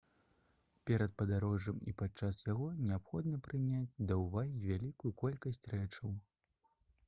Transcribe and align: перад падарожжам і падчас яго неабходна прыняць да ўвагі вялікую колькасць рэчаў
перад 0.89 1.11
падарожжам 1.21 1.83
і 1.91 1.93
падчас 1.99 2.41
яго 2.53 2.71
неабходна 2.87 3.43
прыняць 3.51 3.95
да 4.13 4.19
ўвагі 4.25 4.65
вялікую 4.67 5.13
колькасць 5.23 5.65
рэчаў 5.77 6.21